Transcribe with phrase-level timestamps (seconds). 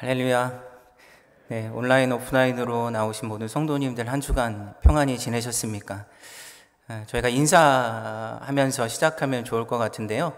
[0.00, 0.62] 할렐루야.
[1.48, 6.06] 네, 온라인, 오프라인으로 나오신 모든 성도님들 한 주간 평안히 지내셨습니까?
[6.88, 10.32] 아, 저희가 인사하면서 시작하면 좋을 것 같은데요.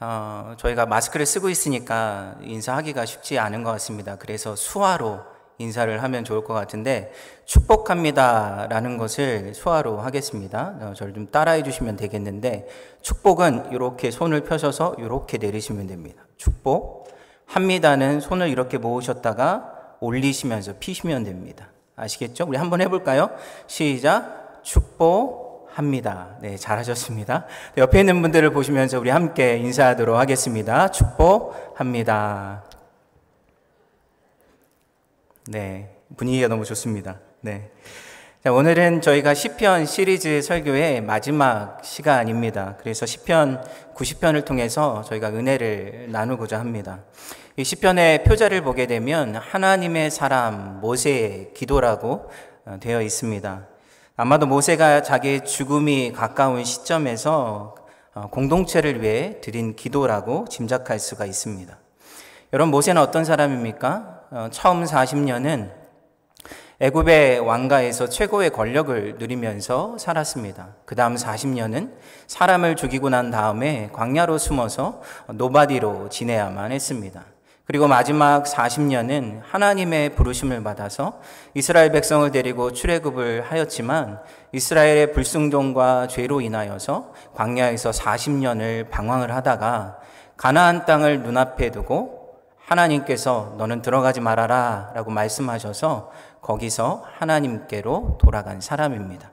[0.00, 4.16] 어, 저희가 마스크를 쓰고 있으니까 인사하기가 쉽지 않은 것 같습니다.
[4.16, 5.20] 그래서 수화로
[5.58, 7.12] 인사를 하면 좋을 것 같은데,
[7.44, 8.66] 축복합니다.
[8.70, 10.74] 라는 것을 수화로 하겠습니다.
[10.80, 12.66] 어, 저를 좀 따라해 주시면 되겠는데,
[13.02, 16.24] 축복은 이렇게 손을 펴셔서 이렇게 내리시면 됩니다.
[16.38, 17.14] 축복.
[17.46, 21.68] 합니다는 손을 이렇게 모으셨다가 올리시면서 피시면 됩니다.
[21.96, 22.44] 아시겠죠?
[22.46, 23.30] 우리 한번 해볼까요?
[23.66, 24.60] 시작.
[24.62, 26.36] 축복합니다.
[26.40, 27.46] 네, 잘하셨습니다.
[27.74, 30.90] 네, 옆에 있는 분들을 보시면서 우리 함께 인사하도록 하겠습니다.
[30.90, 32.64] 축복합니다.
[35.48, 37.20] 네, 분위기가 너무 좋습니다.
[37.40, 37.70] 네.
[38.46, 42.76] 자, 오늘은 저희가 시편 시리즈 설교의 마지막 시간입니다.
[42.78, 47.00] 그래서 시편 90편을 통해서 저희가 은혜를 나누고자 합니다.
[47.56, 52.30] 이 시편의 표자를 보게 되면 하나님의 사람 모세의 기도라고
[52.66, 53.66] 어, 되어 있습니다.
[54.16, 57.74] 아마도 모세가 자기의 죽음이 가까운 시점에서
[58.14, 61.76] 어, 공동체를 위해 드린 기도라고 짐작할 수가 있습니다.
[62.52, 64.20] 여러분 모세는 어떤 사람입니까?
[64.30, 65.75] 어, 처음 40년은
[66.78, 70.74] 애굽의 왕가에서 최고의 권력을 누리면서 살았습니다.
[70.84, 71.92] 그 다음 40년은
[72.26, 77.24] 사람을 죽이고 난 다음에 광야로 숨어서 nobody로 지내야만 했습니다.
[77.66, 81.18] 그리고 마지막 40년은 하나님의 부르심을 받아서
[81.54, 84.20] 이스라엘 백성을 데리고 출애굽을 하였지만
[84.52, 89.98] 이스라엘의 불순종과 죄로 인하여서 광야에서 40년을 방황을 하다가
[90.36, 92.16] 가나안 땅을 눈앞에 두고
[92.66, 96.10] 하나님께서 너는 들어가지 말아라 라고 말씀하셔서
[96.46, 99.32] 거기서 하나님께로 돌아간 사람입니다.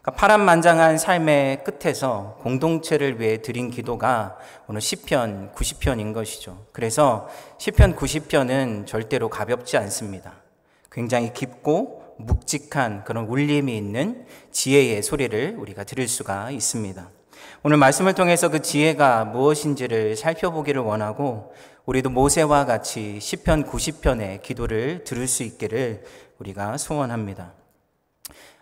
[0.00, 6.64] 그러니까 파란만장한 삶의 끝에서 공동체를 위해 드린 기도가 오늘 시편 90편인 것이죠.
[6.72, 10.32] 그래서 시편 90편은 절대로 가볍지 않습니다.
[10.90, 17.10] 굉장히 깊고 묵직한 그런 울림이 있는 지혜의 소리를 우리가 들을 수가 있습니다.
[17.62, 21.52] 오늘 말씀을 통해서 그 지혜가 무엇인지를 살펴보기를 원하고
[21.84, 26.02] 우리도 모세와 같이 시편 90편의 기도를 들을 수 있기를
[26.38, 27.52] 우리가 소원합니다.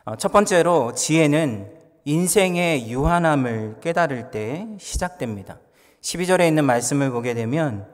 [0.04, 1.72] 어, 첫 번째로 지혜는
[2.04, 5.58] 인생의 유한함을 깨달을 때 시작됩니다.
[6.02, 7.88] 12절에 있는 말씀을 보게 되면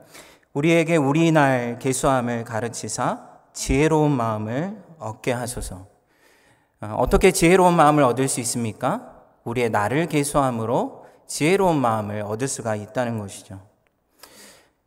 [0.53, 5.87] 우리에게 우리 날 개수함을 가르치사 지혜로운 마음을 얻게 하소서.
[6.81, 9.15] 어, 어떻게 지혜로운 마음을 얻을 수 있습니까?
[9.45, 13.70] 우리의 나를 개수함으로 지혜로운 마음을 얻을 수가 있다는 것이죠.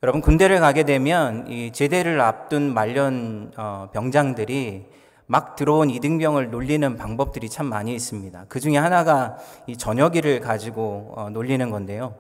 [0.03, 4.85] 여러분 군대를 가게 되면 이 제대를 앞둔 말년 어, 병장들이
[5.27, 8.47] 막 들어온 이등병을 놀리는 방법들이 참 많이 있습니다.
[8.49, 12.15] 그 중에 하나가 이 전역이를 가지고 어, 놀리는 건데요.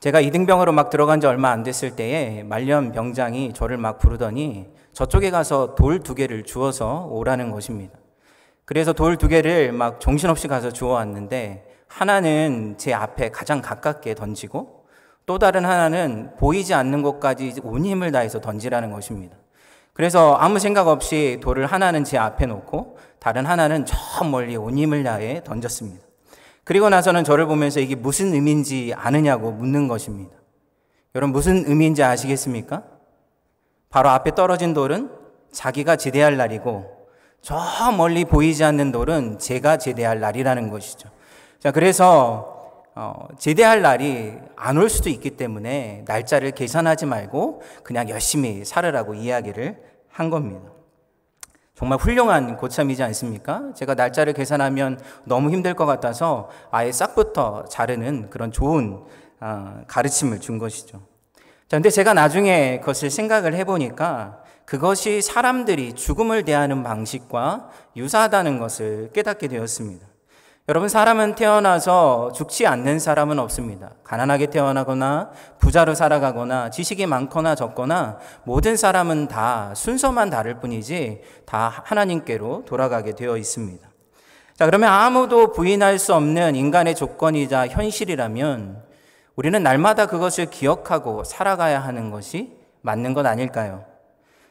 [0.00, 5.30] 제가 이등병으로 막 들어간 지 얼마 안 됐을 때에 말년 병장이 저를 막 부르더니 저쪽에
[5.30, 7.96] 가서 돌 두 개를 주워서 오라는 것입니다.
[8.64, 14.77] 그래서 돌 두 개를 막 정신없이 가서 주워 왔는데 하나는 제 앞에 가장 가깝게 던지고
[15.28, 19.36] 또 다른 하나는 보이지 않는 곳까지 온 힘을 다해서 던지라는 것입니다.
[19.92, 25.04] 그래서 아무 생각 없이 돌을 하나는 제 앞에 놓고 다른 하나는 저 멀리 온 힘을
[25.04, 26.02] 다해 던졌습니다.
[26.64, 30.34] 그리고 나서는 저를 보면서 이게 무슨 의미인지 아느냐고 묻는 것입니다.
[31.14, 32.84] 여러분 무슨 의미인지 아시겠습니까?
[33.90, 35.10] 바로 앞에 떨어진 돌은
[35.52, 37.06] 자기가 제대할 날이고
[37.42, 37.58] 저
[37.94, 41.10] 멀리 보이지 않는 돌은 제가 제대할 날이라는 것이죠.
[41.58, 42.57] 자, 그래서
[43.00, 49.76] 어, 제대할 날이 안 올 수도 있기 때문에 날짜를 계산하지 말고 그냥 열심히 살으라고 이야기를
[50.10, 50.68] 한 겁니다.
[51.76, 53.72] 정말 훌륭한 고참이지 않습니까?
[53.76, 59.04] 제가 날짜를 계산하면 너무 힘들 것 같아서 아예 싹부터 자르는 그런 좋은
[59.40, 60.98] 어, 가르침을 준 것이죠.
[61.68, 69.46] 자, 근데 제가 나중에 그것을 생각을 해보니까 그것이 사람들이 죽음을 대하는 방식과 유사하다는 것을 깨닫게
[69.46, 70.07] 되었습니다.
[70.68, 73.92] 여러분, 사람은 태어나서 죽지 않는 사람은 없습니다.
[74.04, 82.64] 가난하게 태어나거나 부자로 살아가거나 지식이 많거나 적거나 모든 사람은 다 순서만 다를 뿐이지 다 하나님께로
[82.66, 83.88] 돌아가게 되어 있습니다.
[84.56, 88.82] 자, 그러면 아무도 부인할 수 없는 인간의 조건이자 현실이라면
[89.36, 93.86] 우리는 날마다 그것을 기억하고 살아가야 하는 것이 맞는 것 아닐까요?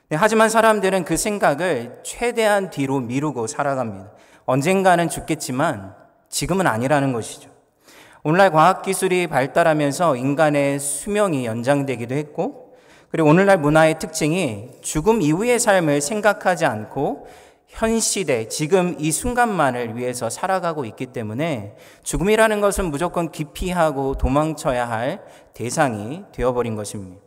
[0.09, 4.13] 네, 하지만 사람들은 그 생각을 최대한 뒤로 미루고 살아갑니다.
[4.45, 7.49] 언젠가는 죽겠지만 지금은 아니라는 것이죠.
[8.23, 12.75] 오늘날 과학기술이 발달하면서 인간의 수명이 연장되기도 했고,
[13.09, 17.27] 그리고 오늘날 문화의 특징이 죽음 이후의 삶을 생각하지 않고
[17.67, 25.21] 현 시대, 지금 이 순간만을 위해서 살아가고 있기 때문에 죽음이라는 것은 무조건 기피하고 도망쳐야 할
[25.53, 27.21] 대상이 되어버린 것입니다.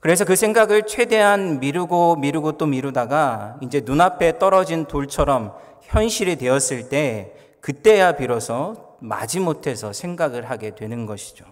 [0.00, 7.32] 그래서 그 생각을 최대한 미루고 미루고 또 미루다가 이제 눈앞에 떨어진 돌처럼 현실이 되었을 때
[7.62, 11.44] 그때야 비로소 마지못해서 생각을 하게 되는 것이죠.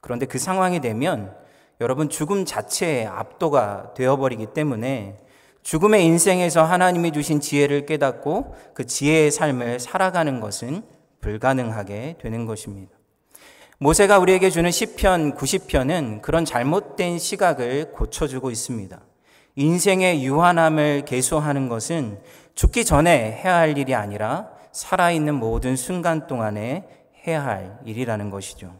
[0.00, 1.36] 그런데 그 상황이 되면
[1.80, 5.18] 여러분 죽음 자체에 압도가 되어버리기 때문에
[5.62, 10.82] 죽음의 인생에서 하나님이 주신 지혜를 깨닫고 그 지혜의 삶을 살아가는 것은
[11.20, 12.92] 불가능하게 되는 것입니다.
[13.78, 19.00] 모세가 우리에게 주는 시편 90편은 그런 잘못된 시각을 고쳐주고 있습니다.
[19.56, 22.18] 인생의 유한함을 개소하는 것은
[22.54, 26.88] 죽기 전에 해야 할 일이 아니라 살아있는 모든 순간 동안에
[27.26, 28.74] 해야 할 일이라는 것이죠.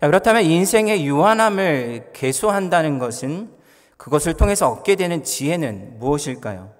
[0.00, 3.50] 그렇다면 인생의 유한함을 개소한다는 것은
[3.96, 6.72] 그것을 통해서 얻게 되는 지혜는 무엇일까요?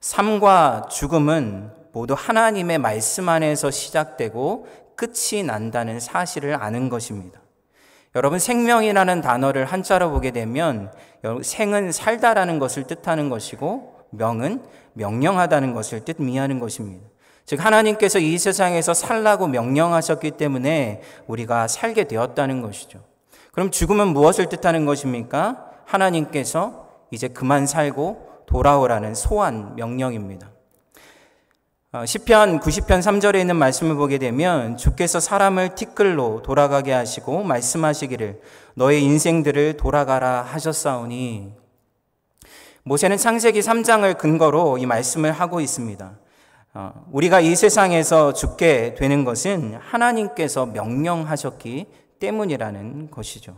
[0.00, 7.40] 삶과 죽음은 모두 하나님의 말씀 안에서 시작되고 끝이 난다는 사실을 아는 것입니다.
[8.14, 10.92] 여러분 생명이라는 단어를 한자로 보게 되면
[11.42, 14.62] 생은 살다라는 것을 뜻하는 것이고 명은
[14.94, 17.06] 명령하다는 것을 뜻미하는 것입니다.
[17.46, 23.00] 즉 하나님께서 이 세상에서 살라고 명령하셨기 때문에 우리가 살게 되었다는 것이죠.
[23.52, 25.70] 그럼 죽음은 무엇을 뜻하는 것입니까?
[25.84, 30.50] 하나님께서 이제 그만 살고 돌아오라는 소환 명령입니다.
[31.92, 38.40] 어, 시편 90편 3절에 있는 말씀을 보게 되면 주께서 사람을 티끌로 돌아가게 하시고 말씀하시기를
[38.74, 41.63] 너의 인생들을 돌아가라 하셨사오니
[42.86, 46.12] 모세는 창세기 3장을 근거로 이 말씀을 하고 있습니다.
[46.74, 51.86] 어, 우리가 이 세상에서 죽게 되는 것은 하나님께서 명령하셨기
[52.20, 53.56] 때문이라는 것이죠.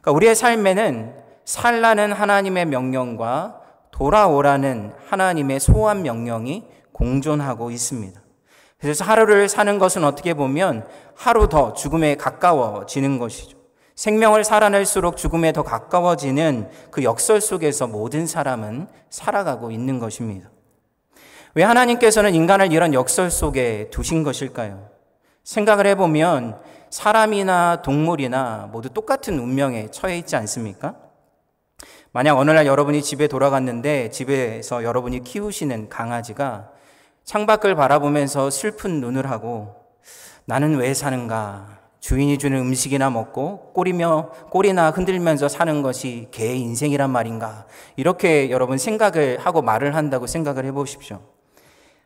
[0.00, 1.14] 그러니까 우리의 삶에는
[1.44, 3.60] 살라는 하나님의 명령과
[3.92, 8.20] 돌아오라는 하나님의 소환 명령이 공존하고 있습니다.
[8.80, 10.84] 그래서 하루를 사는 것은 어떻게 보면
[11.14, 13.57] 하루 더 죽음에 가까워지는 것이죠.
[13.98, 20.50] 생명을 살아낼수록 죽음에 더 가까워지는 그 역설 속에서 모든 사람은 살아가고 있는 것입니다.
[21.54, 24.88] 왜 하나님께서는 인간을 이런 역설 속에 두신 것일까요?
[25.42, 26.60] 생각을 해보면
[26.90, 30.94] 사람이나 동물이나 모두 똑같은 운명에 처해 있지 않습니까?
[32.12, 36.70] 만약 어느 날 여러분이 집에 돌아갔는데 집에서 여러분이 키우시는 강아지가
[37.24, 39.74] 창밖을 바라보면서 슬픈 눈을 하고
[40.44, 41.77] 나는 왜 사는가?
[42.00, 47.66] 주인이 주는 음식이나 먹고 꼬리며 꼬리나 흔들면서 사는 것이 개의 인생이란 말인가?
[47.96, 51.20] 이렇게 여러분 생각을 하고 말을 한다고 생각을 해 보십시오.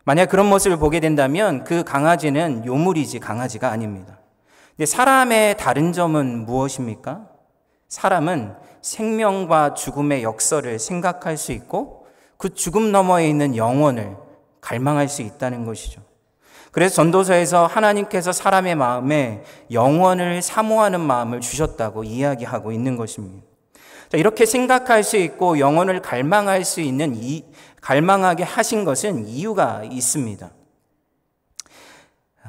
[0.05, 4.19] 만약 그런 모습을 보게 된다면 그 강아지는 요물이지 강아지가 아닙니다.
[4.77, 7.29] 근데 사람의 다른 점은 무엇입니까?
[7.89, 12.07] 사람은 생명과 죽음의 역설을 생각할 수 있고
[12.37, 14.17] 그 죽음 너머에 있는 영혼을
[14.61, 16.01] 갈망할 수 있다는 것이죠.
[16.73, 23.47] 그래서 전도서에서 하나님께서 사람의 마음에 영원을 사모하는 마음을 주셨다고 이야기하고 있는 것입니다.
[24.09, 27.45] 자, 이렇게 생각할 수 있고 영원을 갈망할 수 있는 이
[27.83, 30.51] 갈망하게 하신 것은 이유가 있습니다.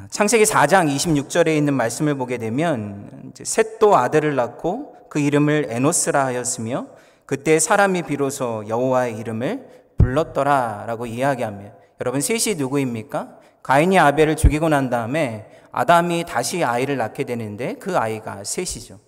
[0.10, 6.88] 창세기 4장 26절에 있는 말씀을 보게 되면 셋도 아들을 낳고 그 이름을 에노스라 하였으며
[7.26, 9.68] 그때 사람이 비로소 여호와의 이름을
[9.98, 11.74] 불렀더라라고 이야기합니다.
[12.00, 13.43] 여러분 셋이 누구입니까?
[13.64, 19.00] 가인이 아벨을 죽이고 난 다음에 아담이 다시 아이를 낳게 되는데 그 아이가 셋이죠.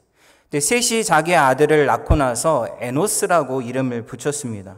[0.49, 4.77] 근데 셋이 자기 아들을 낳고 나서 에노스라고 이름을 붙였습니다.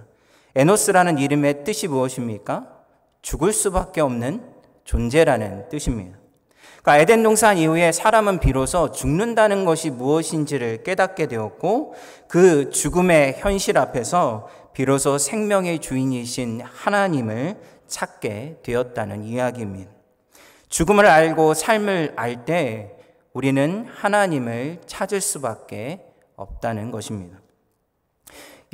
[0.56, 2.68] 에노스라는 이름의 뜻이 무엇입니까?
[3.22, 4.42] 죽을 수밖에 없는
[4.84, 6.18] 존재라는 뜻입니다.
[6.82, 11.96] 그러니까 에덴 동산 이후에 사람은 비로소 죽는다는 것이 무엇인지를 깨닫게 되었고
[12.28, 17.58] 그 죽음의 현실 앞에서 비로소 생명의 주인이신 하나님을
[17.88, 19.92] 찾게 되었다는 이야기입니다.
[20.70, 22.98] 죽음을 알고 삶을 알 때
[23.34, 26.04] 우리는 하나님을 찾을 수밖에
[26.36, 27.40] 없다는 것입니다.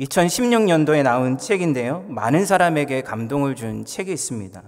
[0.00, 2.04] 2016년도에 나온 책인데요.
[2.08, 4.62] 많은 사람에게 감동을 준 책이 있습니다.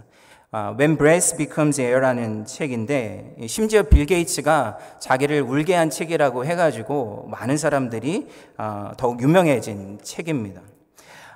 [0.79, 8.29] When Breath Becomes Air라는 책인데 심지어 빌 게이츠가 자기를 울게 한 책이라고 해가지고 많은 사람들이
[8.59, 10.61] 어, 더욱 유명해진 책입니다.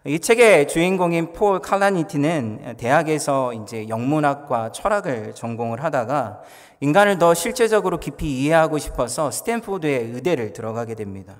[0.07, 6.41] 이 책의 주인공인 폴 칼라니티는 대학에서 이제 영문학과 철학을 전공을 하다가
[6.81, 11.37] 인간을 더 실제적으로 깊이 이해하고 싶어서 스탠포드의 의대를 들어가게 됩니다.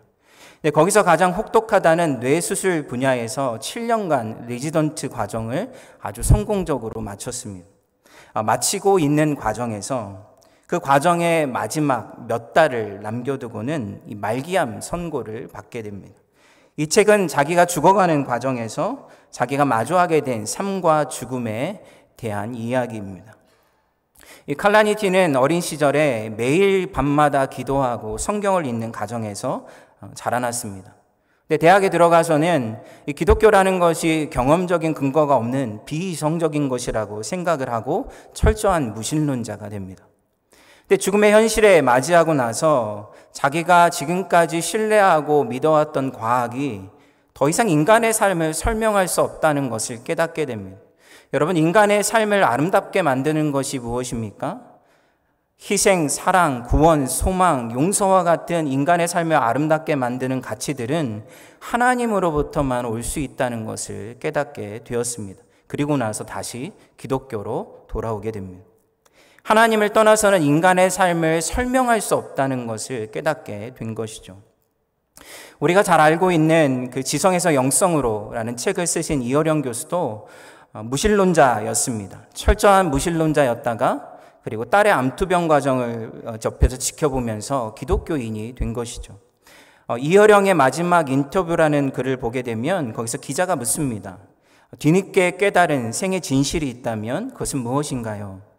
[0.61, 7.67] 네, 거기서 가장 혹독하다는 뇌수술 분야에서 7년간 레지던트 과정을 아주 성공적으로 마쳤습니다.
[8.35, 10.37] 아, 마치고 있는 과정에서
[10.67, 16.20] 그 과정의 마지막 몇 달을 남겨두고는 이 말기암 선고를 받게 됩니다.
[16.81, 21.83] 이 책은 자기가 죽어가는 과정에서 자기가 마주하게 된 삶과 죽음에
[22.17, 23.35] 대한 이야기입니다.
[24.47, 29.67] 이 칼라니티는 어린 시절에 매일 밤마다 기도하고 성경을 읽는 가정에서
[30.01, 30.95] 어, 자라났습니다.
[31.47, 39.69] 근데 대학에 들어가서는 이 기독교라는 것이 경험적인 근거가 없는 비이성적인 것이라고 생각을 하고 철저한 무신론자가
[39.69, 40.10] 됩니다.
[40.91, 46.83] 근데 죽음의 현실에 맞이하고 나서 자기가 지금까지 신뢰하고 믿어왔던 과학이
[47.33, 50.81] 더 이상 인간의 삶을 설명할 수 없다는 것을 깨닫게 됩니다.
[51.33, 54.63] 여러분, 인간의 삶을 아름답게 만드는 것이 무엇입니까?
[55.61, 61.25] 희생, 사랑, 구원, 소망, 용서와 같은 인간의 삶을 아름답게 만드는 가치들은
[61.61, 65.41] 하나님으로부터만 올 수 있다는 것을 깨닫게 되었습니다.
[65.69, 68.70] 그리고 나서 다시 기독교로 돌아오게 됩니다.
[69.43, 74.43] 하나님을 떠나서는 인간의 삶을 설명할 수 없다는 것을 깨닫게 된 것이죠.
[75.59, 80.29] 우리가 잘 알고 있는 그 지성에서 영성으로라는 책을 쓰신 이어령 교수도
[80.73, 82.27] 어, 무신론자였습니다.
[82.33, 84.11] 철저한 무신론자였다가
[84.43, 89.19] 그리고 딸의 암투병 과정을 어, 접해서 지켜보면서 기독교인이 된 것이죠.
[89.89, 94.19] 어, 이어령의 마지막 인터뷰라는 글을 보게 되면 거기서 기자가 묻습니다.
[94.79, 98.50] 뒤늦게 깨달은 생의 진실이 있다면 그것은 무엇인가요?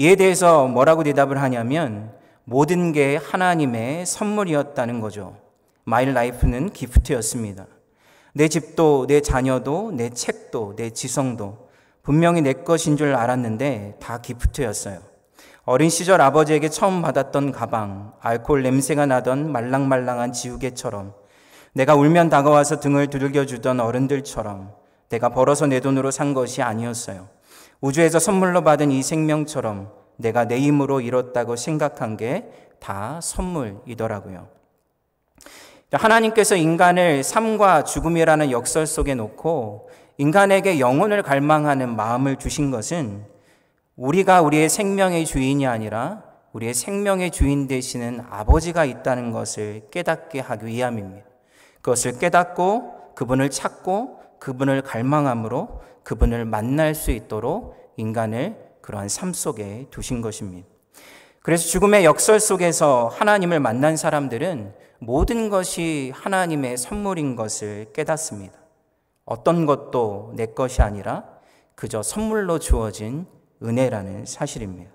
[0.00, 2.10] 이에 대해서 뭐라고 대답을 하냐면
[2.44, 5.36] 모든 게 하나님의 선물이었다는 거죠.
[5.84, 7.66] My life는 gift였습니다.
[8.32, 11.68] 내 집도, 내 자녀도, 내 책도, 내 지성도
[12.02, 15.00] 분명히 내 것인 줄 알았는데 다 gift였어요.
[15.66, 21.12] 어린 시절 아버지에게 처음 받았던 가방, 알코올 냄새가 나던 말랑말랑한 지우개처럼
[21.74, 24.72] 내가 울면 다가와서 등을 두들겨 주던 어른들처럼
[25.10, 27.28] 내가 벌어서 내 돈으로 산 것이 아니었어요.
[27.80, 34.48] 우주에서 선물로 받은 이 생명처럼 내가 내 힘으로 이뤘다고 생각한 게 다 선물이더라고요.
[35.92, 43.24] 하나님께서 인간을 삶과 죽음이라는 역설 속에 놓고 인간에게 영혼을 갈망하는 마음을 주신 것은
[43.96, 46.22] 우리가 우리의 생명의 주인이 아니라
[46.52, 51.26] 우리의 생명의 주인 되시는 아버지가 있다는 것을 깨닫게 하기 위함입니다.
[51.76, 60.20] 그것을 깨닫고 그분을 찾고 그분을 갈망함으로 그분을 만날 수 있도록 인간을 그러한 삶 속에 두신
[60.20, 60.66] 것입니다.
[61.42, 68.58] 그래서 죽음의 역설 속에서 하나님을 만난 사람들은 모든 것이 하나님의 선물인 것을 깨닫습니다.
[69.24, 71.24] 어떤 것도 내 것이 아니라
[71.74, 73.26] 그저 선물로 주어진
[73.62, 74.90] 은혜라는 사실입니다.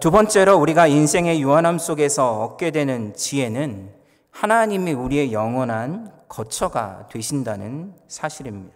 [0.00, 3.92] 두 번째로 우리가 인생의 유한함 속에서 얻게 되는 지혜는
[4.30, 8.74] 하나님이 우리의 영원한 거처가 되신다는 사실입니다.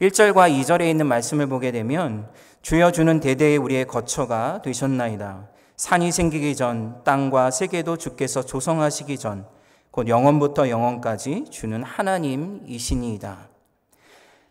[0.00, 2.28] 1절과 2절에 있는 말씀을 보게 되면
[2.62, 5.48] 주여 주는 대대에 우리의 거처가 되셨나이다.
[5.76, 9.60] 산이 생기기 전 땅과 세계도 주께서 조성하시기 전
[9.90, 13.48] 곧 영원부터 영원까지 주는 하나님이시니이다.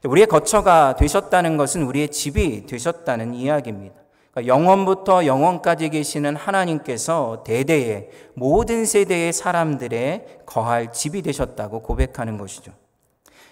[0.03, 3.98] 우리의 거처가 되셨다는 것은 우리의 집이 되셨다는 이야기입니다.
[4.39, 12.71] 그러니까 영원부터 영원까지 계시는 하나님께서 대대의 모든 세대의 사람들의 거할 집이 되셨다고 고백하는 것이죠.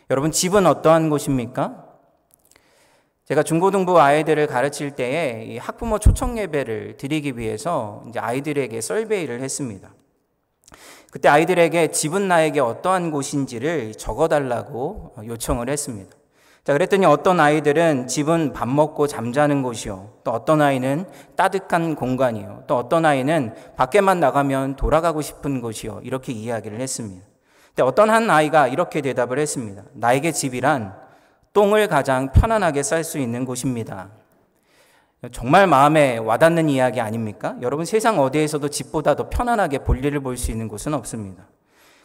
[0.09, 1.83] 여러분, 집은 어떠한 곳입니까?
[3.25, 9.93] 제가 중고등부 아이들을 가르칠 때에 학부모 초청 예배를 드리기 위해서 이제 아이들에게 썰베이를 했습니다.
[11.11, 16.16] 그때 아이들에게 집은 나에게 어떠한 곳인지를 적어달라고 요청을 했습니다.
[16.67, 20.09] 자, 그랬더니 어떤 아이들은 집은 밥 먹고 잠자는 곳이요.
[20.25, 21.05] 또 어떤 아이는
[21.37, 22.65] 따뜻한 공간이요.
[22.67, 26.01] 또 어떤 아이는 밖에만 나가면 돌아가고 싶은 곳이요.
[26.03, 27.25] 이렇게 이야기를 했습니다.
[27.67, 29.83] 근데 어떤 한 아이가 이렇게 대답을 했습니다.
[29.93, 30.93] 나에게 집이란
[31.53, 34.09] 똥을 가장 편안하게 쌀 수 있는 곳입니다.
[35.31, 37.55] 정말 마음에 와닿는 이야기 아닙니까?
[37.61, 41.47] 여러분 세상 어디에서도 집보다 더 편안하게 볼일을 볼 수 있는 곳은 없습니다.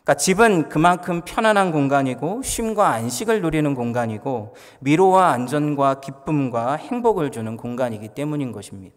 [0.04, 8.08] 그러니까 집은 그만큼 편안한 공간이고 쉼과 안식을 누리는 공간이고 미로와 안전과 기쁨과 행복을 주는 공간이기
[8.08, 8.96] 때문인 것입니다.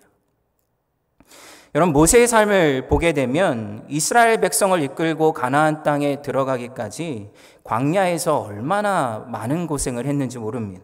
[1.75, 7.29] 여러분 모세의 삶을 보게 되면 이스라엘 백성을 이끌고 가나안 땅에 들어가기까지
[7.63, 10.83] 광야에서 얼마나 많은 고생을 했는지 모릅니다.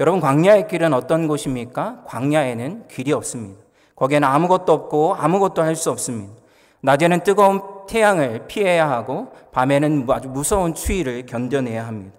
[0.00, 2.04] 여러분 광야의 길은 어떤 곳입니까?
[2.06, 3.60] 광야에는 길이 없습니다.
[3.94, 6.32] 거기에는 아무것도 없고 아무것도 할 수 없습니다.
[6.80, 12.16] 낮에는 뜨거운 태양을 피해야 하고 밤에는 아주 무서운 추위를 견뎌내야 합니다.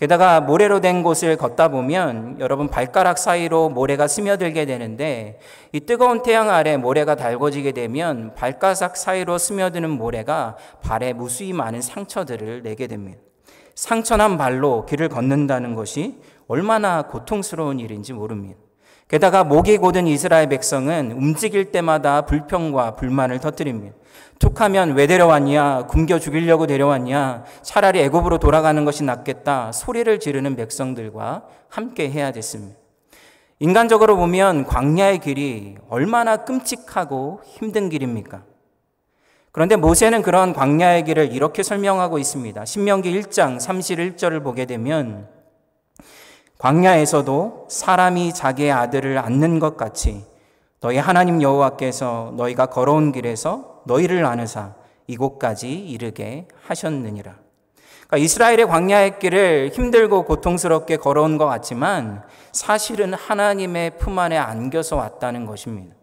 [0.00, 5.38] 게다가 모래로 된 곳을 걷다 보면 여러분 발가락 사이로 모래가 스며들게 되는데
[5.72, 12.62] 이 뜨거운 태양 아래 모래가 달궈지게 되면 발가락 사이로 스며드는 모래가 발에 무수히 많은 상처들을
[12.62, 13.20] 내게 됩니다.
[13.74, 18.58] 상처난 발로 길을 걷는다는 것이 얼마나 고통스러운 일인지 모릅니다.
[19.10, 23.96] 게다가 목이 고든 이스라엘 백성은 움직일 때마다 불평과 불만을 터뜨립니다.
[24.38, 25.86] 툭하면 왜 데려왔냐?
[25.88, 27.42] 굶겨 죽이려고 데려왔냐?
[27.62, 29.72] 차라리 애굽으로 돌아가는 것이 낫겠다.
[29.72, 32.78] 소리를 지르는 백성들과 함께 해야 됐습니다.
[33.58, 38.44] 인간적으로 보면 광야의 길이 얼마나 끔찍하고 힘든 길입니까?
[39.50, 42.64] 그런데 모세는 그런 광야의 길을 이렇게 설명하고 있습니다.
[42.64, 45.39] 신명기 1장 31절을 보게 되면
[46.60, 50.24] 광야에서도 사람이 자기의 아들을 안는 것 같이
[50.80, 54.74] 너희 하나님 여호와께서 너희가 걸어온 길에서 너희를 안으사
[55.06, 57.34] 이곳까지 이르게 하셨느니라.
[58.06, 65.46] 그러니까 이스라엘의 광야의 길을 힘들고 고통스럽게 걸어온 것 같지만 사실은 하나님의 품 안에 안겨서 왔다는
[65.46, 65.96] 것입니다.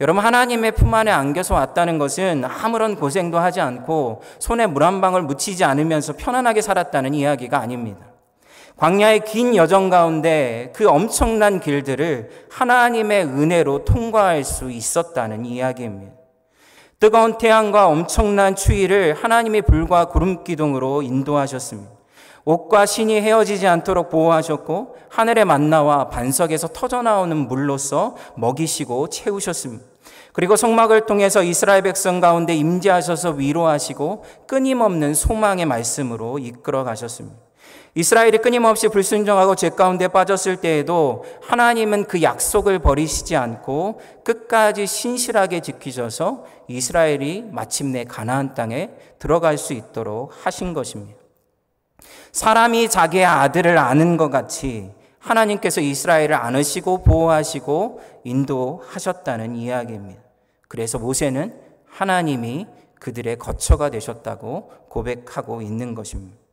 [0.00, 5.22] 여러분 하나님의 품 안에 안겨서 왔다는 것은 아무런 고생도 하지 않고 손에 물 한 방울
[5.22, 8.17] 묻히지 않으면서 편안하게 살았다는 이야기가 아닙니다.
[8.78, 16.12] 광야의 긴 여정 가운데 그 엄청난 길들을 하나님의 은혜로 통과할 수 있었다는 이야기입니다.
[17.00, 21.90] 뜨거운 태양과 엄청난 추위를 하나님이 불과 구름 기둥으로 인도하셨습니다.
[22.44, 29.84] 옷과 신이 헤어지지 않도록 보호하셨고 하늘의 만나와 반석에서 터져나오는 물로써 먹이시고 채우셨습니다.
[30.32, 37.47] 그리고 성막을 통해서 이스라엘 백성 가운데 임재하셔서 위로하시고 끊임없는 소망의 말씀으로 이끌어 가셨습니다.
[37.94, 46.44] 이스라엘이 끊임없이 불순종하고 죄 가운데 빠졌을 때에도 하나님은 그 약속을 버리시지 않고 끝까지 신실하게 지키셔서
[46.68, 51.18] 이스라엘이 마침내 가나안 땅에 들어갈 수 있도록 하신 것입니다.
[52.32, 60.20] 사람이 자기의 아들을 아는 것 같이 하나님께서 이스라엘을 안으시고 보호하시고 인도하셨다는 이야기입니다.
[60.68, 61.54] 그래서 모세는
[61.86, 62.66] 하나님이
[63.00, 66.47] 그들의 거처가 되셨다고 고백하고 있는 것입니다.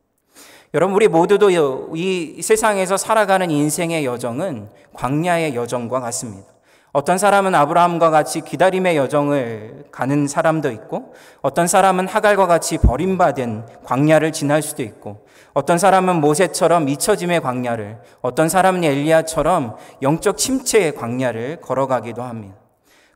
[0.76, 1.48] 여러분, 우리 모두도
[1.96, 6.48] 이 세상에서 살아가는 인생의 여정은 광야의 여정과 같습니다.
[6.92, 14.32] 어떤 사람은 아브라함과 같이 기다림의 여정을 가는 사람도 있고, 어떤 사람은 하갈과 같이 버림받은 광야를
[14.32, 22.22] 지날 수도 있고, 어떤 사람은 모세처럼 잊혀짐의 광야를, 어떤 사람은 엘리야처럼 영적 침체의 광야를 걸어가기도
[22.22, 22.54] 합니다.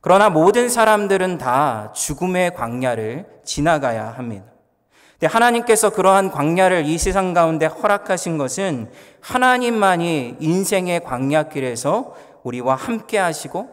[0.01, 4.50] 그러나 모든 사람들은 다 죽음의 광야를 지나가야 합니다.
[5.27, 13.69] 하나님께서 그러한 광야를 이 세상 가운데 허락하신 것은 하나님만이 인생의 광야길에서 우리와 함께 하시고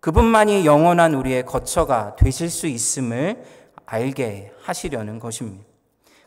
[0.00, 3.44] 그분만이 영원한 우리의 거처가 되실 수 있음을
[3.86, 5.64] 알게 하시려는 것입니다.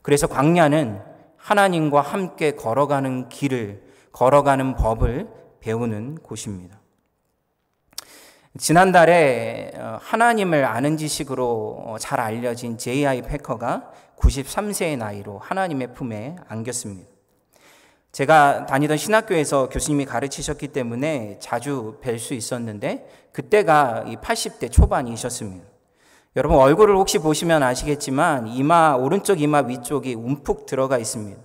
[0.01, 1.01] 그래서 광야는
[1.37, 5.27] 하나님과 함께 걸어가는 길을, 걸어가는 법을
[5.59, 6.82] 배우는 곳입니다.
[8.59, 13.23] 지난달에 어, 하나님을 아는 지식으로 어, 잘 알려진 J.I.
[13.23, 17.09] 패커가 93세의 나이로 하나님의 품에 안겼습니다.
[18.11, 25.65] 제가 다니던 신학교에서 교수님이 가르치셨기 때문에 자주 뵐 수 있었는데 그때가 80대 초반이셨습니다.
[26.35, 31.41] 여러분 얼굴을 혹시 보시면 아시겠지만 이마 오른쪽 이마 위쪽이 움푹 들어가 있습니다.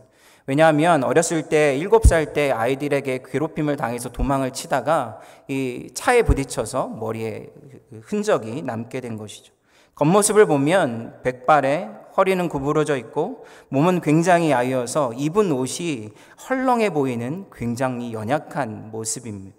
[0.48, 7.50] 왜냐하면 어렸을 때 7살 때 아이들에게 괴롭힘을 당해서 도망을 치다가 이 차에 부딪혀서 머리에
[7.90, 9.52] 그 흔적이 남게 된 것이죠.
[9.96, 16.12] 겉모습을 보면 백발에 허리는 구부러져 있고 몸은 굉장히 야위어서 입은 옷이
[16.48, 19.54] 헐렁해 보이는 굉장히 연약한 모습입니다.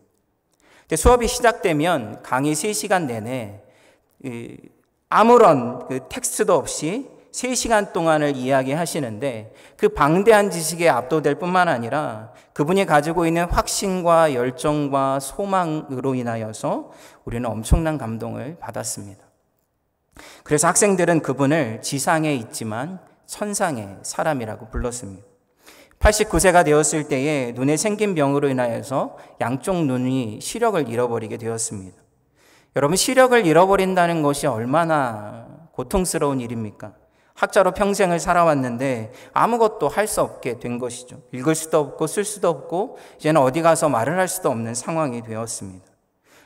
[0.96, 3.62] 수업이 시작되면 강의 3시간 내내
[5.08, 13.26] 아무런 그 텍스트도 없이 3시간 동안을 이야기하시는데 그 방대한 지식에 압도될 뿐만 아니라 그분이 가지고
[13.26, 16.92] 있는 확신과 열정과 소망으로 인하여서
[17.26, 19.24] 우리는 엄청난 감동을 받았습니다.
[20.44, 25.26] 그래서 학생들은 그분을 지상에 있지만 천상의 사람이라고 불렀습니다.
[26.00, 31.98] 89세가 되었을 때에 눈에 생긴 병으로 인하여서 양쪽 눈이 시력을 잃어버리게 되었습니다.
[32.76, 36.94] 여러분, 시력을 잃어버린다는 것이 얼마나 고통스러운 일입니까?
[37.40, 41.22] 학자로 평생을 살아왔는데 아무것도 할 수 없게 된 것이죠.
[41.32, 45.86] 읽을 수도 없고 쓸 수도 없고 이제는 어디 가서 말을 할 수도 없는 상황이 되었습니다.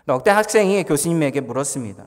[0.07, 2.05] 억대 학생이 교수님에게 물었습니다.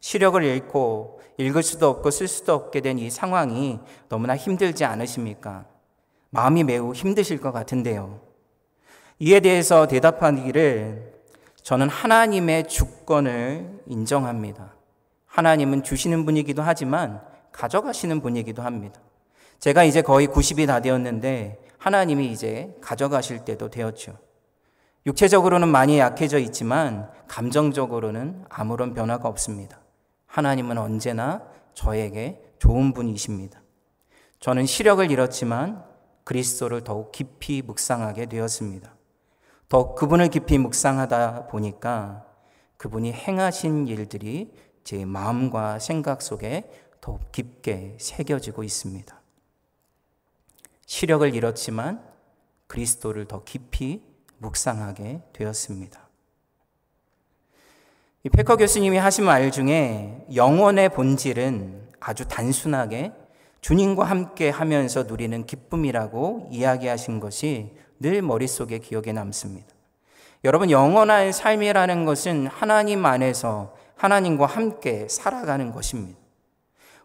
[0.00, 5.64] 시력을 잃고 읽을 수도 없고 쓸 수도 없게 된 이 상황이 너무나 힘들지 않으십니까?
[6.30, 8.20] 마음이 매우 힘드실 것 같은데요.
[9.18, 11.12] 이에 대해서 대답하기를
[11.62, 14.74] 저는 하나님의 주권을 인정합니다.
[15.26, 19.00] 하나님은 주시는 분이기도 하지만 가져가시는 분이기도 합니다.
[19.60, 24.16] 제가 이제 거의 90이 다 되었는데 하나님이 이제 가져가실 때도 되었죠.
[25.06, 29.80] 육체적으로는 많이 약해져 있지만 감정적으로는 아무런 변화가 없습니다.
[30.26, 31.42] 하나님은 언제나
[31.74, 33.60] 저에게 좋은 분이십니다.
[34.38, 35.84] 저는 시력을 잃었지만
[36.24, 38.94] 그리스도를 더욱 깊이 묵상하게 되었습니다.
[39.68, 42.24] 더 그분을 깊이 묵상하다 보니까
[42.76, 44.52] 그분이 행하신 일들이
[44.84, 46.70] 제 마음과 생각 속에
[47.02, 49.20] 더 깊게 새겨지고 있습니다.
[50.86, 52.02] 시력을 잃었지만
[52.68, 54.00] 그리스도를 더 깊이
[54.38, 56.08] 묵상하게 되었습니다.
[58.24, 63.12] 이 페커 교수님이 하신 말 중에 영혼의 본질은 아주 단순하게
[63.60, 69.66] 주님과 함께 하면서 누리는 기쁨이라고 이야기하신 것이 늘 머릿속에 기억에 남습니다.
[70.44, 76.21] 여러분, 영원한 삶이라는 것은 하나님 안에서 하나님과 함께 살아가는 것입니다.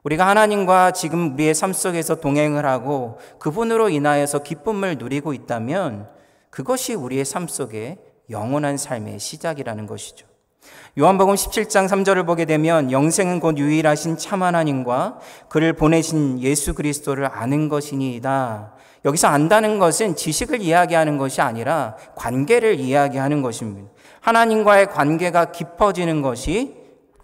[0.07, 6.07] 우리가 하나님과 지금 우리의 삶 속에서 동행을 하고 그분으로 인하여서 기쁨을 누리고 있다면
[6.49, 7.97] 그것이 우리의 삶 속에
[8.29, 10.25] 영원한 삶의 시작이라는 것이죠.
[10.97, 17.67] 요한복음 17장 3절을 보게 되면 영생은 곧 유일하신 참 하나님과 그를 보내신 예수 그리스도를 아는
[17.67, 18.75] 것이니이다.
[19.03, 23.91] 여기서 안다는 것은 지식을 이야기하는 것이 아니라 관계를 이야기하는 것입니다.
[24.21, 26.75] 하나님과의 관계가 깊어지는 것이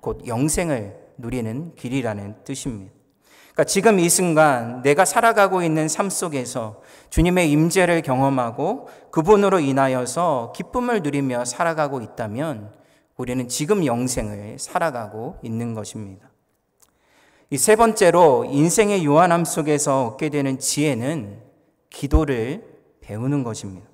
[0.01, 2.93] 곧 영생을 누리는 길이라는 뜻입니다.
[3.53, 11.01] 그러니까 지금 이 순간 내가 살아가고 있는 삶 속에서 주님의 임재를 경험하고 그분으로 인하여서 기쁨을
[11.01, 12.71] 누리며 살아가고 있다면
[13.17, 16.29] 우리는 지금 영생을 살아가고 있는 것입니다.
[17.51, 21.39] 이 세 번째로 인생의 유한함 속에서 얻게 되는 지혜는
[21.91, 22.63] 기도를
[23.01, 23.87] 배우는 것입니다.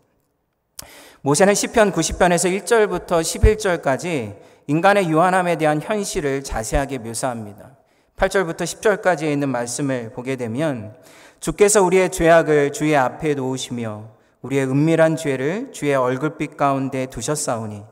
[1.21, 4.37] 모세는 시편 90편에서 1절부터 11절까지
[4.69, 7.71] 인간의 유한함에 대한 현실을 자세하게 묘사합니다.
[8.17, 10.95] 8절부터 10절까지에 있는 말씀을 보게 되면
[11.39, 14.11] 주께서 우리의 죄악을 주의 앞에 놓으시며
[14.43, 17.83] 우리의 은밀한 죄를 주의 얼굴빛 가운데 두셨사오니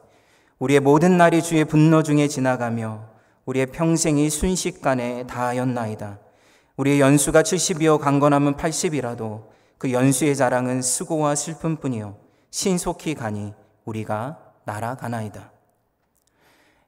[0.59, 3.05] 우리의 모든 날이 주의 분노 중에 지나가며
[3.45, 6.19] 우리의 평생이 순식간에 다하였나이다.
[6.75, 9.45] 우리의 연수가 70이요 강건함은 80이라도
[9.79, 12.17] 그 연수의 자랑은 수고와 슬픔뿐이요
[12.51, 15.56] 신속히 가니 우리가 날아가나이다.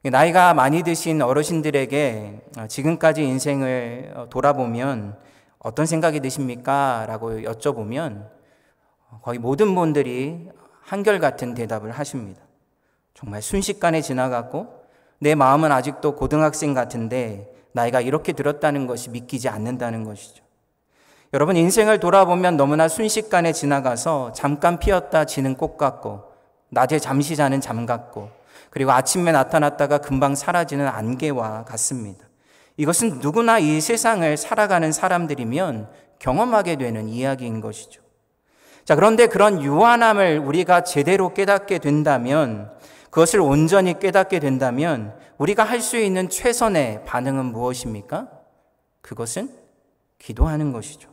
[0.03, 5.17] 나이가 많이 드신 어르신들에게 지금까지 인생을 돌아보면
[5.59, 7.05] 어떤 생각이 드십니까?
[7.05, 8.29] 라고 여쭤보면
[9.21, 10.49] 거의 모든 분들이
[10.83, 12.41] 한결같은 대답을 하십니다.
[13.13, 14.85] 정말 순식간에 지나갔고
[15.19, 20.45] 내 마음은 아직도 고등학생 같은데 나이가 이렇게 들었다는 것이 믿기지 않는다는 것이죠.
[21.33, 26.23] 여러분 인생을 돌아보면 너무나 순식간에 지나가서 잠깐 피었다 지는 꽃 같고
[26.69, 28.38] 낮에 잠시 자는 잠 같고
[28.69, 32.27] 그리고 아침에 나타났다가 금방 사라지는 안개와 같습니다.
[32.77, 38.01] 이것은 누구나 이 세상을 살아가는 사람들이면 경험하게 되는 이야기인 것이죠.
[38.85, 42.71] 자, 그런데 그런 유한함을 우리가 제대로 깨닫게 된다면
[43.09, 48.29] 그것을 온전히 깨닫게 된다면 우리가 할 수 있는 최선의 반응은 무엇입니까?
[49.01, 49.49] 그것은
[50.19, 51.09] 기도하는 것이죠.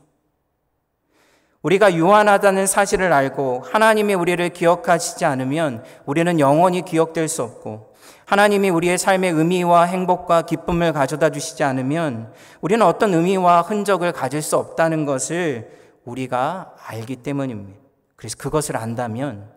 [1.67, 7.93] 우리가 유한하다는 사실을 알고 하나님이 우리를 기억하시지 않으면 우리는 영원히 기억될 수 없고
[8.25, 14.57] 하나님이 우리의 삶의 의미와 행복과 기쁨을 가져다 주시지 않으면 우리는 어떤 의미와 흔적을 가질 수
[14.57, 15.69] 없다는 것을
[16.05, 17.81] 우리가 알기 때문입니다.
[18.15, 19.51] 그래서 그것을 안다면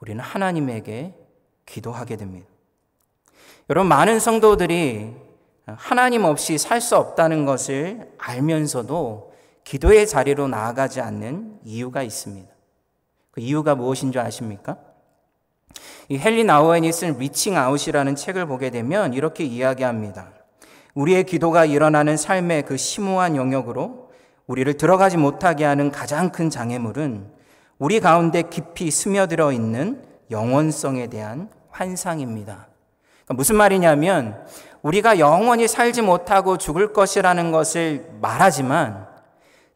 [0.00, 1.14] 우리는 하나님에게
[1.64, 2.48] 기도하게 됩니다.
[3.68, 5.14] 여러분, 많은 성도들이
[5.76, 9.29] 하나님 없이 살 수 없다는 것을 알면서도
[9.64, 12.48] 기도의 자리로 나아가지 않는 이유가 있습니다.
[13.30, 14.76] 그 이유가 무엇인 줄 아십니까?
[16.08, 20.32] 이 헨리 나우엔이 쓴 Reaching Out이라는 책을 보게 되면 이렇게 이야기합니다.
[20.94, 24.10] 우리의 기도가 일어나는 삶의 그 심오한 영역으로
[24.46, 27.30] 우리를 들어가지 못하게 하는 가장 큰 장애물은
[27.78, 32.66] 우리 가운데 깊이 스며들어 있는 영원성에 대한 환상입니다.
[33.24, 34.44] 그러니까 무슨 말이냐면
[34.82, 39.06] 우리가 영원히 살지 못하고 죽을 것이라는 것을 말하지만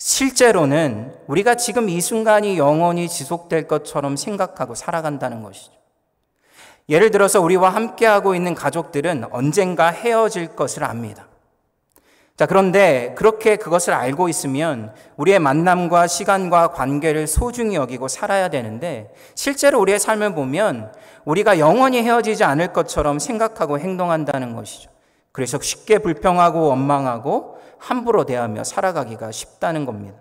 [0.05, 5.73] 실제로는 우리가 지금 이 순간이 영원히 지속될 것처럼 생각하고 살아간다는 것이죠.
[6.91, 11.27] 예를 들어서 우리와 함께하고 있는 가족들은 언젠가 헤어질 것을 압니다.
[12.37, 19.81] 자, 그런데 그렇게 그것을 알고 있으면 우리의 만남과 시간과 관계를 소중히 여기고 살아야 되는데 실제로
[19.81, 20.93] 우리의 삶을 보면
[21.25, 24.91] 우리가 영원히 헤어지지 않을 것처럼 생각하고 행동한다는 것이죠.
[25.33, 30.17] 그래서 쉽게 불평하고 원망하고 함부로 대하며 살아가기가 쉽다는 겁니다.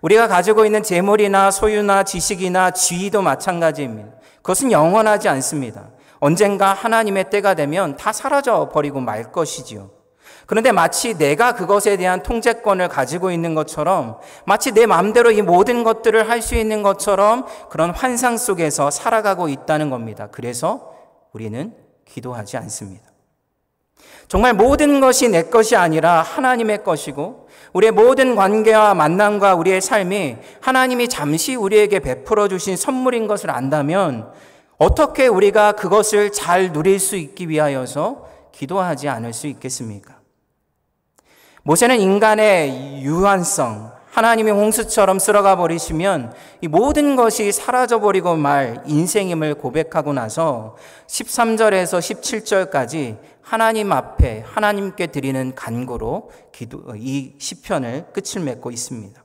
[0.00, 4.10] 우리가 가지고 있는 재물이나 소유나 지식이나 지위도 마찬가지입니다.
[4.36, 5.90] 그것은 영원하지 않습니다.
[6.18, 9.90] 언젠가 하나님의 때가 되면 다 사라져 버리고 말 것이지요.
[10.46, 16.28] 그런데 마치 내가 그것에 대한 통제권을 가지고 있는 것처럼 마치 내 마음대로 이 모든 것들을
[16.28, 20.28] 할 수 있는 것처럼 그런 환상 속에서 살아가고 있다는 겁니다.
[20.30, 20.92] 그래서
[21.32, 23.11] 우리는 기도하지 않습니다.
[24.32, 31.08] 정말 모든 것이 내 것이 아니라 하나님의 것이고 우리의 모든 관계와 만남과 우리의 삶이 하나님이
[31.08, 34.32] 잠시 우리에게 베풀어 주신 선물인 것을 안다면
[34.78, 40.14] 어떻게 우리가 그것을 잘 누릴 수 있기 위하여서 기도하지 않을 수 있겠습니까?
[41.62, 50.12] 모세는 인간의 유한성, 하나님이 홍수처럼 쓸어가 버리시면 이 모든 것이 사라져 버리고 말 인생임을 고백하고
[50.12, 53.16] 나서 13절에서 17절까지
[53.52, 59.22] 하나님 앞에 하나님께 드리는 간구로 기도 이 시편을 끝을 맺고 있습니다.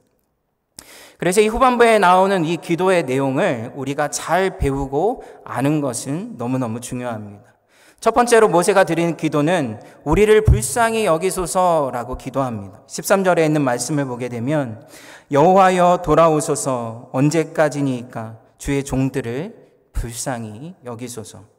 [1.18, 7.56] 그래서 이 후반부에 나오는 이 기도의 내용을 우리가 잘 배우고 아는 것은 너무너무 중요합니다.
[8.02, 12.82] 첫 번째로 모세가 드리는 기도는 우리를 불쌍히 여기소서라고 기도합니다.
[12.86, 14.86] 13절에 있는 말씀을 보게 되면
[15.32, 19.56] 여호와여 돌아오소서 언제까지니까 주의 종들을
[19.94, 21.57] 불쌍히 여기소서.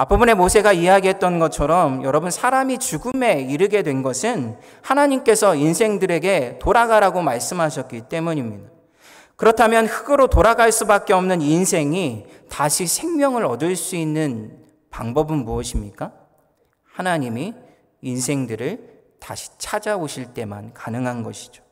[0.00, 8.70] 앞부분에 모세가 이야기했던 것처럼 여러분 사람이 죽음에 이르게 된 것은 하나님께서 인생들에게 돌아가라고 말씀하셨기 때문입니다.
[9.34, 16.12] 그렇다면 흙으로 돌아갈 수밖에 없는 인생이 다시 생명을 얻을 수 있는 방법은 무엇입니까?
[16.92, 17.54] 하나님이
[18.00, 21.64] 인생들을 다시 찾아오실 때만 가능한 것이죠.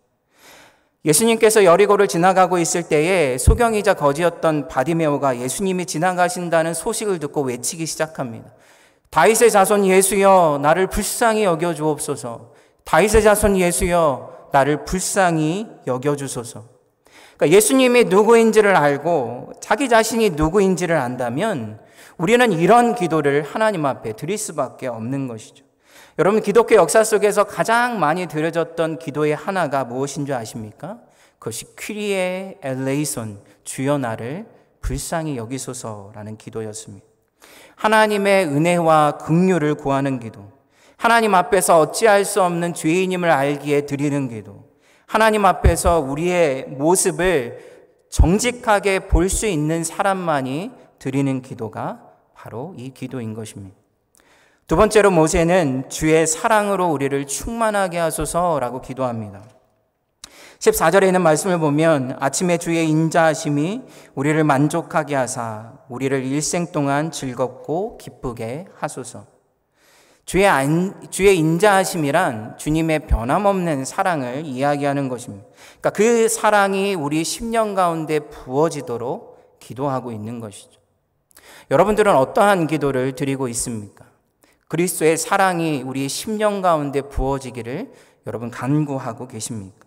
[1.07, 8.53] 예수님께서 여리고를 지나가고 있을 때에 소경이자 거지였던 바디메오가 예수님이 지나가신다는 소식을 듣고 외치기 시작합니다.
[9.11, 12.53] 다윗의 자손 예수여 나를 불쌍히 여겨 주옵소서.
[12.85, 16.65] 다윗의 자손 예수여 나를 불쌍히 여겨 주소서.
[17.37, 21.79] 그러니까 예수님이 누구인지를 알고 자기 자신이 누구인지를 안다면
[22.19, 25.66] 우리는 이런 기도를 하나님 앞에 드릴 수밖에 없는 것이죠.
[26.19, 30.99] 여러분, 기독교 역사 속에서 가장 많이 드려졌던 기도의 하나가 무엇인 줄 아십니까?
[31.39, 34.47] 그것이 퀴리에 엘레이손, 주여 나를
[34.81, 37.07] 불쌍히 여기소서라는 기도였습니다.
[37.75, 40.51] 하나님의 은혜와 긍휼을 구하는 기도,
[40.97, 44.65] 하나님 앞에서 어찌할 수 없는 죄인임을 알기에 드리는 기도,
[45.07, 47.77] 하나님 앞에서 우리의 모습을
[48.09, 52.01] 정직하게 볼 수 있는 사람만이 드리는 기도가
[52.35, 53.77] 바로 이 기도인 것입니다.
[54.67, 59.45] 두 번째로 모세는 주의 사랑으로 우리를 충만하게 하소서라고 기도합니다.
[60.59, 63.83] 14절에 있는 말씀을 보면 아침에 주의 인자하심이
[64.17, 69.27] 우리를 만족하게 하사 우리를 일생 동안 즐겁고 기쁘게 하소서.
[70.25, 75.47] 주의 안, 주의 인자하심이란 주님의 변함없는 사랑을 이야기하는 것입니다.
[75.81, 80.81] 그러니까 그 사랑이 우리 10년 가운데 부어지도록 기도하고 있는 것이죠.
[81.71, 84.06] 여러분들은 어떠한 기도를 드리고 있습니까?
[84.69, 87.93] 그리스도의 사랑이 우리 10년 가운데 부어지기를
[88.27, 89.87] 여러분 간구하고 계십니까?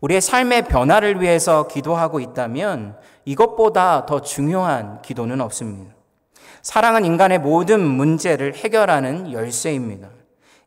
[0.00, 5.94] 우리의 삶의 변화를 위해서 기도하고 있다면 이것보다 더 중요한 기도는 없습니다.
[6.62, 10.08] 사랑은 인간의 모든 문제를 해결하는 열쇠입니다.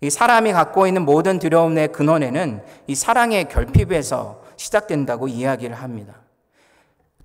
[0.02, 6.16] 이 사람이 갖고 있는 모든 두려움의 근원에는 이 사랑의 결핍에서 시작된다고 이야기를 합니다.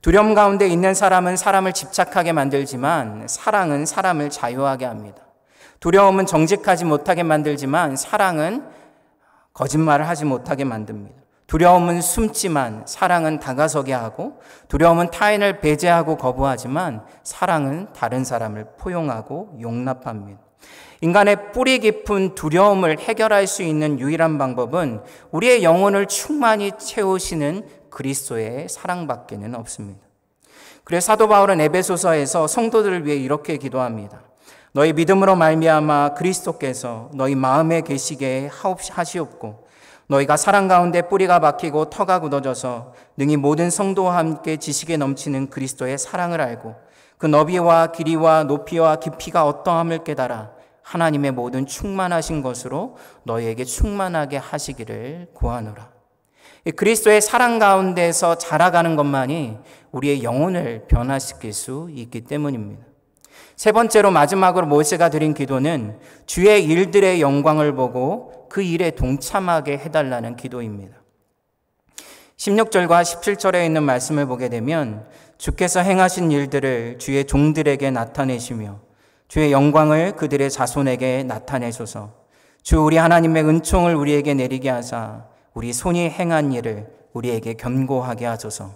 [0.03, 5.26] 두려움 가운데 있는 사람은 사람을 집착하게 만들지만 사랑은 사람을 자유하게 합니다.
[5.87, 8.65] 두려움은 정직하지 못하게 만들지만 사랑은
[9.53, 11.15] 거짓말을 하지 못하게 만듭니다.
[11.47, 20.41] 두려움은 숨지만 사랑은 다가서게 하고 두려움은 타인을 배제하고 거부하지만 사랑은 다른 사람을 포용하고 용납합니다.
[21.03, 29.55] 인간의 뿌리 깊은 두려움을 해결할 수 있는 유일한 방법은 우리의 영혼을 충만히 채우시는 그리스도의 사랑밖에는
[29.55, 30.01] 없습니다.
[30.83, 34.27] 그래서 사도 바울은 에베소서에서 성도들을 위해 이렇게 기도합니다.
[34.73, 38.51] 너희 믿음으로 말미암아 그리스도께서 너희 마음에 계시게
[38.91, 39.67] 하시옵고
[40.09, 46.41] 너희가 사랑 가운데 뿌리가 박히고 터가 굳어져서 능히 모든 성도와 함께 지식에 넘치는 그리스도의 사랑을
[46.41, 46.75] 알고
[47.19, 50.53] 그 너비와 길이와 높이와 깊이가 어떠함을 깨달아
[50.83, 55.91] 하나님의 모든 충만하신 것으로 너희에게 충만하게 하시기를 구하노라.
[56.77, 59.59] 그리스도의 사랑 가운데서 자라가는 것만이
[59.91, 62.86] 우리의 영혼을 변화시킬 수 있기 때문입니다.
[63.57, 70.97] 세 번째로 마지막으로 모세가 드린 기도는 주의 일들의 영광을 보고 그 일에 동참하게 해달라는 기도입니다.
[72.37, 75.07] 16절과 17절에 있는 말씀을 보게 되면
[75.39, 78.79] 주께서 행하신 일들을 주의 종들에게 나타내시며
[79.29, 82.13] 주의 영광을 그들의 자손에게 나타내소서.
[82.63, 88.75] 주 우리 하나님의 은총을 우리에게 내리게 하사 우리 손이 행한 일을 우리에게 견고하게 하소서.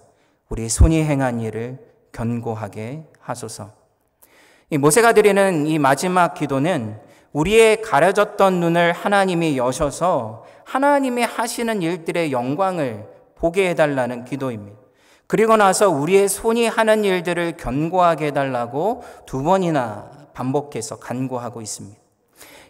[0.48, 1.78] 우리 손이 행한 일을
[2.12, 3.72] 견고하게 하소서.
[3.74, 3.79] 이
[4.78, 6.96] 모세가 드리는 이 마지막 기도는
[7.32, 14.78] 우리의 가려졌던 눈을 하나님이 여셔서 하나님이 하시는 일들의 영광을 보게 해달라는 기도입니다.
[15.26, 21.98] 그리고 나서 우리의 손이 하는 일들을 견고하게 해달라고 두 번이나 반복해서 간구하고 있습니다.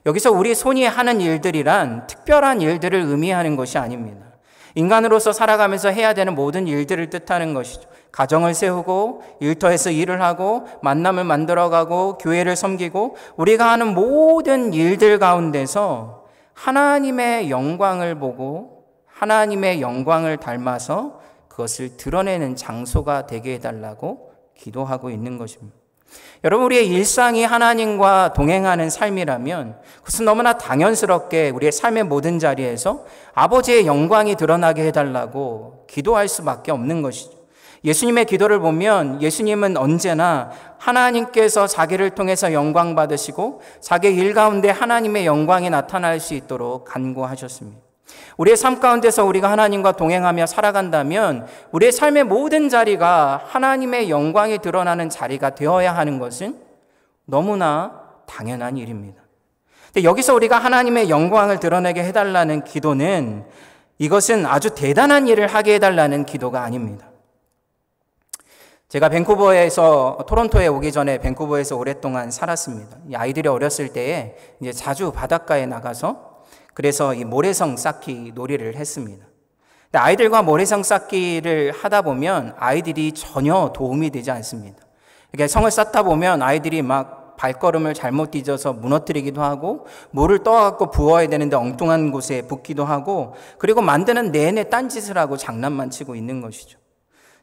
[0.06, 4.26] 여기서 우리 손이 하는 일들이란 특별한 일들을 의미하는 것이 아닙니다.
[4.74, 7.88] 인간으로서 살아가면서 해야 되는 모든 일들을 뜻하는 것이죠.
[8.12, 17.50] 가정을 세우고 일터에서 일을 하고 만남을 만들어가고 교회를 섬기고 우리가 하는 모든 일들 가운데서 하나님의
[17.50, 25.76] 영광을 보고 하나님의 영광을 닮아서 그것을 드러내는 장소가 되게 해달라고 기도하고 있는 것입니다.
[26.42, 34.36] 여러분, 우리의 일상이 하나님과 동행하는 삶이라면 그것은 너무나 당연스럽게 우리의 삶의 모든 자리에서 아버지의 영광이
[34.36, 37.39] 드러나게 해달라고 기도할 수밖에 없는 것이죠.
[37.84, 45.70] 예수님의 기도를 보면 예수님은 언제나 하나님께서 자기를 통해서 영광 받으시고 자기 일 가운데 하나님의 영광이
[45.70, 47.80] 나타날 수 있도록 간구하셨습니다.
[48.36, 55.50] 우리의 삶 가운데서 우리가 하나님과 동행하며 살아간다면 우리의 삶의 모든 자리가 하나님의 영광이 드러나는 자리가
[55.50, 56.58] 되어야 하는 것은
[57.24, 59.22] 너무나 당연한 일입니다.
[59.92, 63.44] 근데 여기서 우리가 하나님의 영광을 드러내게 해달라는 기도는
[63.98, 67.09] 이것은 아주 대단한 일을 하게 해달라는 기도가 아닙니다.
[68.90, 72.98] 제가 밴쿠버에서 토론토에 오기 전에 밴쿠버에서 오랫동안 살았습니다.
[73.14, 76.42] 아이들이 어렸을 때에 이제 자주 바닷가에 나가서
[76.74, 79.24] 그래서 이 모래성 쌓기 놀이를 했습니다.
[79.92, 84.78] 아이들과 모래성 쌓기를 하다 보면 아이들이 전혀 도움이 되지 않습니다.
[85.32, 91.54] 이렇게 성을 쌓다 보면 아이들이 막 발걸음을 잘못 뒤져서 무너뜨리기도 하고 물을 떠갖고 부어야 되는데
[91.54, 96.79] 엉뚱한 곳에 붓기도 하고 그리고 만드는 내내 딴짓을 하고 장난만 치고 있는 것이죠.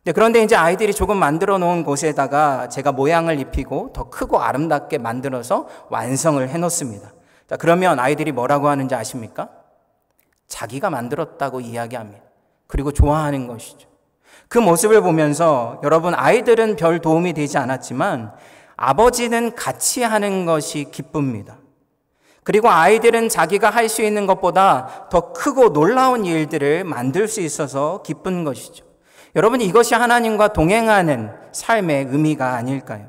[0.08, 5.68] 네, 그런데 이제 아이들이 조금 만들어 놓은 곳에다가 제가 모양을 입히고 더 크고 아름답게 만들어서
[5.90, 7.12] 완성을 해 놓습니다.
[7.50, 9.50] 자, 그러면 아이들이 뭐라고 하는지 아십니까?
[10.48, 12.24] 자기가 만들었다고 이야기합니다.
[12.68, 13.90] 그리고 좋아하는 것이죠.
[14.48, 18.32] 그 모습을 보면서 여러분 아이들은 별 도움이 되지 않았지만
[18.78, 21.58] 아버지는 같이 하는 것이 기쁩니다.
[22.46, 28.46] 그리고 아이들은 자기가 할 수 있는 것보다 더 크고 놀라운 일들을 만들 수 있어서 기쁜
[28.46, 28.88] 것이죠.
[29.36, 33.08] 여러분 이것이 하나님과 동행하는 삶의 의미가 아닐까요?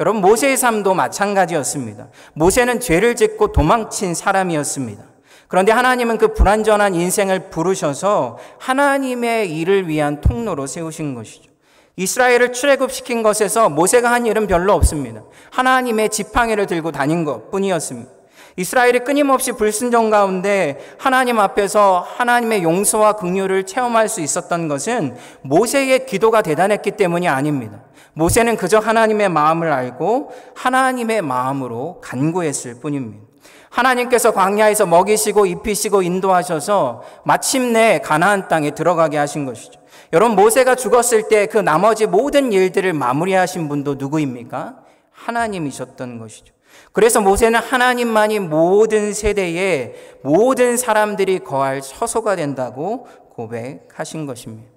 [0.00, 2.08] 여러분 모세의 삶도 마찬가지였습니다.
[2.32, 5.04] 모세는 죄를 짓고 도망친 사람이었습니다.
[5.46, 11.50] 그런데 하나님은 그 불완전한 인생을 부르셔서 하나님의 일을 위한 통로로 세우신 것이죠.
[11.96, 15.22] 이스라엘을 출애굽시킨 것에서 모세가 한 일은 별로 없습니다.
[15.50, 18.19] 하나님의 지팡이를 들고 다닌 것 뿐이었습니다.
[18.60, 26.42] 이스라엘이 끊임없이 불순종 가운데 하나님 앞에서 하나님의 용서와 긍휼을 체험할 수 있었던 것은 모세의 기도가
[26.42, 27.80] 대단했기 때문이 아닙니다.
[28.12, 33.24] 모세는 그저 하나님의 마음을 알고 하나님의 마음으로 간구했을 뿐입니다.
[33.70, 39.80] 하나님께서 광야에서 먹이시고 입히시고 인도하셔서 마침내 가나안 땅에 들어가게 하신 것이죠.
[40.12, 44.80] 여러분 모세가 죽었을 때 그 나머지 모든 일들을 마무리하신 분도 누구입니까?
[45.12, 46.52] 하나님이셨던 것이죠.
[46.92, 54.70] 그래서 모세는 하나님만이 모든 세대에 모든 사람들이 거할 처소가 된다고 고백하신 것입니다.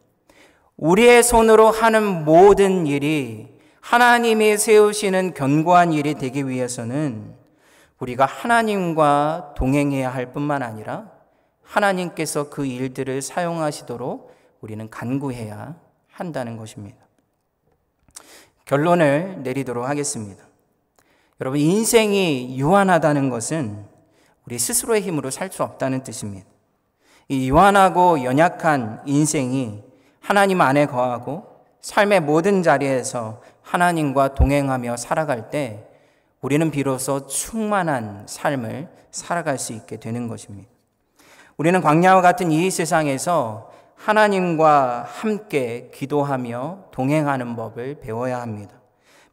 [0.77, 7.35] 우리의 손으로 하는 모든 일이 하나님이 세우시는 견고한 일이 되기 위해서는
[7.99, 11.11] 우리가 하나님과 동행해야 할 뿐만 아니라
[11.63, 15.75] 하나님께서 그 일들을 사용하시도록 우리는 간구해야
[16.11, 16.97] 한다는 것입니다.
[18.65, 20.43] 결론을 내리도록 하겠습니다.
[21.41, 23.85] 여러분, 인생이 유한하다는 것은
[24.45, 26.47] 우리 스스로의 힘으로 살 수 없다는 뜻입니다.
[27.29, 29.83] 이 유한하고 연약한 인생이
[30.19, 31.45] 하나님 안에 거하고
[31.81, 35.87] 삶의 모든 자리에서 하나님과 동행하며 살아갈 때
[36.41, 40.69] 우리는 비로소 충만한 삶을 살아갈 수 있게 되는 것입니다.
[41.57, 48.75] 우리는 광야와 같은 이 세상에서 하나님과 함께 기도하며 동행하는 법을 배워야 합니다.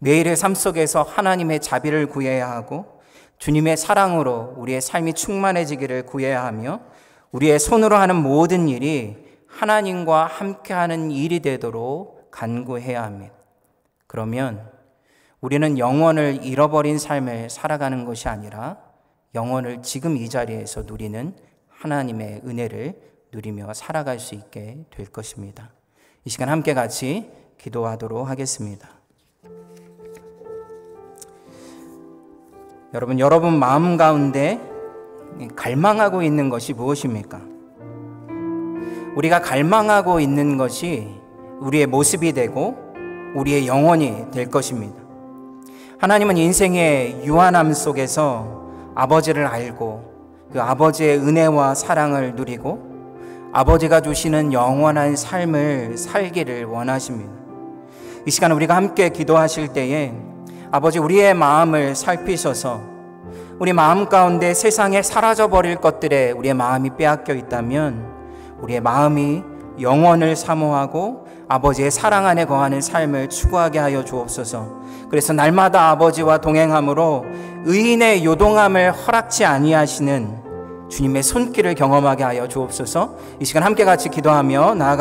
[0.01, 3.01] 매일의 삶 속에서 하나님의 자비를 구해야 하고
[3.39, 6.81] 주님의 사랑으로 우리의 삶이 충만해지기를 구해야 하며
[7.33, 13.35] 우리의 손으로 하는 모든 일이 하나님과 함께하는 일이 되도록 간구해야 합니다.
[14.07, 14.71] 그러면
[15.41, 18.79] 우리는 영원을 잃어버린 삶을 살아가는 것이 아니라
[19.35, 21.35] 영원을 지금 이 자리에서 누리는
[21.69, 23.01] 하나님의 은혜를
[23.33, 25.73] 누리며 살아갈 수 있게 될 것입니다.
[26.25, 29.00] 이 시간 함께 같이 기도하도록 하겠습니다.
[32.93, 34.61] 여러분, 여러분 마음 가운데
[35.55, 37.41] 갈망하고 있는 것이 무엇입니까?
[39.15, 41.07] 우리가 갈망하고 있는 것이
[41.61, 42.77] 우리의 모습이 되고
[43.37, 45.01] 우리의 영혼이 될 것입니다.
[45.99, 52.91] 하나님은 인생의 유한함 속에서 아버지를 알고 그 아버지의 은혜와 사랑을 누리고
[53.53, 57.31] 아버지가 주시는 영원한 삶을 살기를 원하십니다.
[58.27, 60.13] 이 시간 우리가 함께 기도하실 때에
[60.73, 62.81] 아버지 우리의 마음을 살피셔서
[63.59, 68.07] 우리 마음 가운데 세상에 사라져 버릴 것들에 우리의 마음이 빼앗겨 있다면
[68.61, 69.43] 우리의 마음이
[69.81, 74.81] 영원을 사모하고 아버지의 사랑 안에 거하는 삶을 추구하게 하여 주옵소서.
[75.11, 77.25] 그래서 날마다 아버지와 동행함으로
[77.65, 83.17] 의인의 요동함을 허락치 아니하시는 주님의 손길을 경험하게 하여 주옵소서.
[83.41, 84.99] 이 시간 함께 같이 기도하며 나아가